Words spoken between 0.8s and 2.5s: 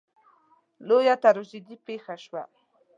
لویه تراژیدي پېښه شوه.